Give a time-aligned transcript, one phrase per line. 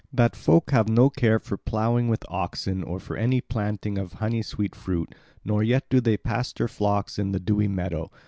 [0.11, 4.41] That folk have no care for ploughing with oxen or for any planting of honey
[4.41, 5.13] sweet fruit;
[5.45, 8.09] nor yet do they pasture flocks in the dewy meadow.